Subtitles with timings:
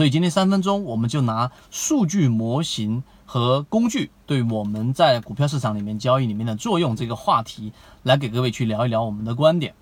[0.00, 7.74] 所以今天三分钟，我们就拿数据模型和工具对我们在股票市场里面交易里面的作用这个话题，
[8.04, 9.74] 来给各位去聊一聊我们的观点。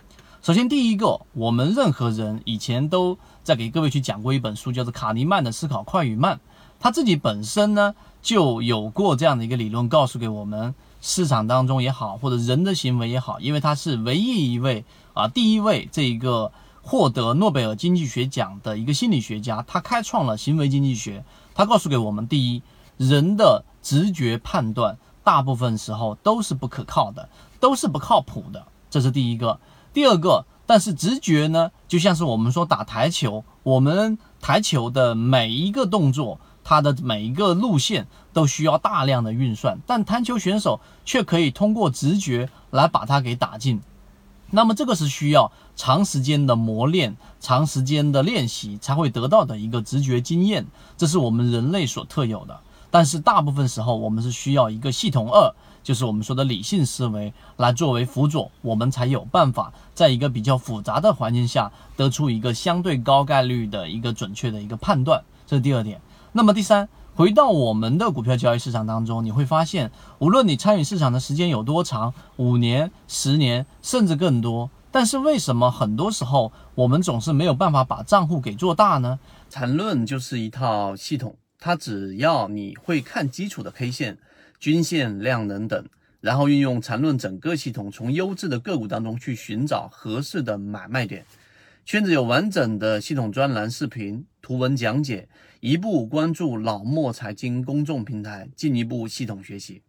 [0.42, 6.34] 首先，第一个，我们任何人以前都在给各位去讲过一本书，叫做卡尼曼的《思考快与慢》，
[6.80, 16.50] 他自己本身呢就有过这样的一个理论，告诉给我们市场当中也好，或者人的行为也好，因为他是唯一一位啊，第一位这一个。
[16.88, 21.22] 获得诺贝尔经济学奖的一个心理学家，他开创了行为经济学。
[21.54, 22.62] 他告诉给我们：第一，
[22.96, 27.28] 人的直觉判断大部分时候都是不可靠的，
[27.60, 28.64] 都是不靠谱的。
[28.88, 29.60] 这是第一个。
[29.92, 43.82] 第二个，但是直觉呢，就像是我们说打台球，我们台球的每一个动作，它的每一个路线都需要大量的运算，但台球选手却可以通过直觉来把它给打进。
[44.50, 52.60] 那么这个是需要长时间的磨练、长时间的练习才会得到的一个直觉经验，这是我们人类所特有的。
[52.90, 65.22] 但是大部分时候，我们是需要一个系统二，就是我们说的理性思维来作为辅佐，我们才有办法在一个比较复杂的环境下得出一个相对高概率的一个准确的一个判断。
[65.46, 66.00] 这是第二点。
[66.32, 66.88] 那么第三。
[67.14, 79.18] 回到我们的股票交易市场当中，你会发现，无论你参与市场的时间有多长，五年、十年，甚至更多，但是为什么很多时候我们总是没有办法把账户给做大呢？
[79.50, 84.18] 缠论就是一套系统，它只要你会看基础的 K 线、
[84.58, 85.84] 均线、量能等，
[86.20, 91.24] 然后运用缠论整个系统，从优质的个股当中去寻找合适的买卖点。
[91.84, 95.28] 圈子有完整的系统专栏、视频、图文讲解，
[95.60, 99.80] 一步关注老莫财经公众平台，进一步系统学习。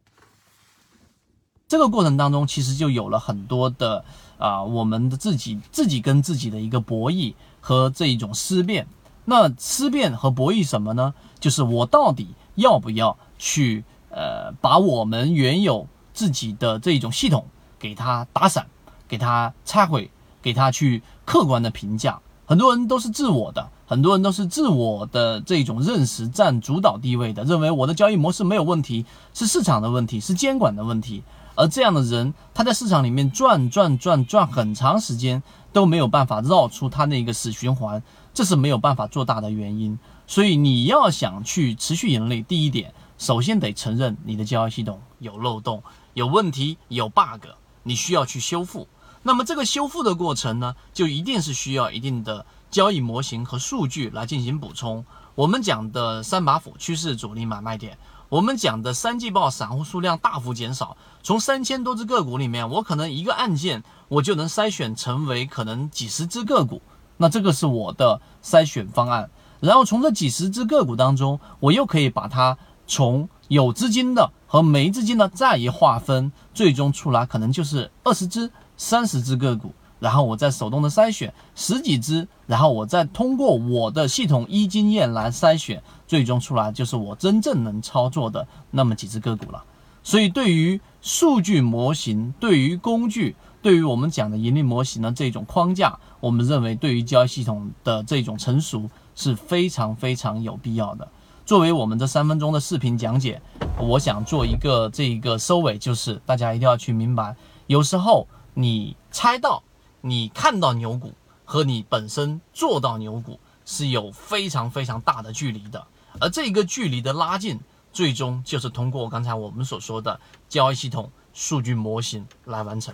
[1.69, 4.03] 这个过程当中，其实就有了很多的
[4.37, 8.87] 啊，我们的自己自己跟自己的一个博弈和这一种思辨。
[9.23, 11.13] 那思辨和博弈什么呢？
[11.39, 17.45] 就是我到底要不要去呃，把我们原有自己的这种系统
[17.79, 18.67] 给它打散，
[19.07, 20.11] 给它拆毁。
[20.41, 31.23] 给它去客观的评价，很多人都是自我的，很多人都是自我的这种认识占主导地位的，认为我的交易模式没有问题，是市场的问题，是监管的问题。
[31.59, 35.43] 而这样的人，他在市场里面转转转转很长时间
[35.73, 38.01] 都没有办法绕出他那个死循环，
[38.33, 39.99] 这是没有办法做大的原因。
[40.25, 45.83] 所以你要想去持续盈利，第一点，首先得承认你的交易系统有漏洞、
[46.13, 47.47] 有问题、有 bug，
[47.83, 48.87] 你需要去修复。
[49.23, 55.05] 那么这个修复的过程呢，就一定是需要一定的交易模型和数据来进行补充。
[55.35, 57.97] 我们讲的三把斧趋势主力买卖点，
[58.29, 66.79] 我们讲的三季报散户数量大幅减少，从三千多只个股里面，我可能一个按键我就能筛选成为可能几十只个股，
[67.17, 69.31] 那这个是我的筛选方案。
[69.59, 78.51] 然后从这几十只个股当中，我又可以把它从有资金的和没资金的再一划分，最终出来可能就是二十只。
[78.81, 89.63] 三十只个股，然后我再手动的筛选十几只，然后我再通过我的系统一经验来筛选，最终出来就是我真正能操作的那么几只个股了。
[90.01, 101.07] 所以，对于数据模型、对于工具、对于我们讲的盈利模型的这种框架，我们认为对于交易系统的这种成熟是非常非常有必要的。
[101.45, 103.41] 作为我们这三分钟的视频讲解，
[103.77, 107.35] 我想做一个这一个收尾，就是大家一定要去明白，
[107.67, 108.25] 有时候。
[108.55, 109.63] 你猜到，
[110.01, 111.13] 你看到牛股
[111.45, 115.85] 和你本身做到牛股是有非常非常大的距离的，
[116.19, 117.59] 而这个距离的拉近，
[117.91, 122.93] 最终就是通过刚才我们所说的交易系统、数据模型来完成。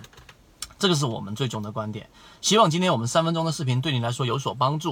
[0.77, 2.09] 这个是我们最终的观点。
[2.41, 4.83] 希望今天我们三分钟的视频对你来说有所帮助。